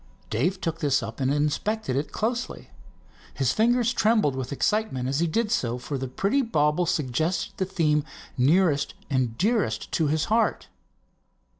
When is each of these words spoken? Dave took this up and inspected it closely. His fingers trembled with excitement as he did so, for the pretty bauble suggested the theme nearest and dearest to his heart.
Dave 0.31 0.59
took 0.59 0.79
this 0.79 1.03
up 1.03 1.19
and 1.19 1.31
inspected 1.31 1.95
it 1.95 2.11
closely. 2.11 2.71
His 3.35 3.53
fingers 3.53 3.93
trembled 3.93 4.35
with 4.35 4.51
excitement 4.51 5.07
as 5.07 5.19
he 5.19 5.27
did 5.27 5.51
so, 5.51 5.77
for 5.77 5.95
the 5.99 6.07
pretty 6.07 6.41
bauble 6.41 6.87
suggested 6.87 7.53
the 7.57 7.65
theme 7.65 8.03
nearest 8.35 8.95
and 9.11 9.37
dearest 9.37 9.91
to 9.91 10.07
his 10.07 10.25
heart. 10.25 10.69